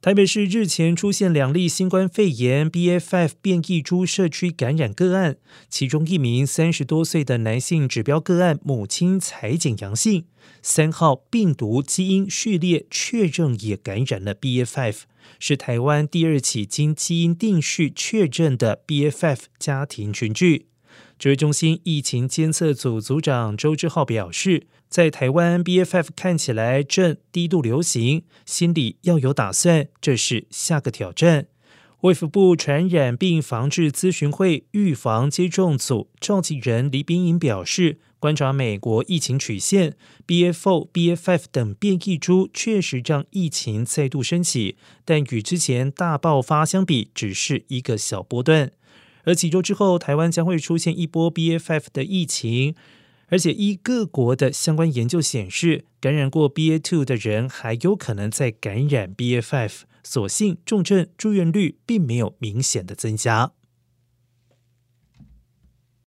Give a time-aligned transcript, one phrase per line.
[0.00, 5.38] 台北市日前出现两例新冠肺炎 BF5 变异株社区感染个案，
[5.68, 10.26] 其中一名三十多岁的男性指标个案母亲裁剪阳性，
[10.62, 15.00] 三号病毒基因序列确认也感染了 BF5，
[15.40, 20.66] 是台湾第二起经基因定序确认的 BF5 家庭群聚。
[21.18, 31.46] 指挥中心疫情监测组组长周志浩表示，在台湾 B.F.F 看起来正低度流行，心里要有打算，这是下个挑战。
[32.02, 48.70] 卫福部传染病防治咨询会预防接种组召集人李炳颖表示，观察美国疫情曲线，BF4、B.F.F 等变异株确实让疫情再度升起，但与之前大爆发相比，只是一个小波段。
[49.28, 52.74] 而几周之后，台湾将会出现一波 BA.5 的疫情，
[53.26, 63.52] 而且依各国的相关研究显示，感染过 B A two 的人还有可能再感染 BA.5，所幸重症住院率并没有明显的增加。